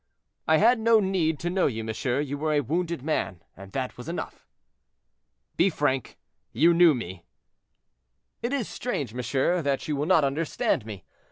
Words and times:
"I 0.47 0.57
had 0.57 0.79
no 0.79 0.99
need 0.99 1.37
to 1.41 1.51
know 1.51 1.67
you, 1.67 1.83
monsieur; 1.83 2.19
you 2.21 2.35
were 2.35 2.53
a 2.53 2.61
wounded 2.61 3.03
man, 3.03 3.43
that 3.55 3.97
was 3.97 4.09
enough." 4.09 4.47
"Be 5.57 5.69
frank; 5.69 6.17
you 6.51 6.73
knew 6.73 6.95
me?" 6.95 7.23
"It 8.41 8.51
is 8.51 8.67
strange, 8.67 9.13
monsieur, 9.13 9.61
that 9.61 9.87
you 9.87 9.95
will 9.95 10.07
not 10.07 10.23
understand 10.23 10.87
me. 10.87 11.03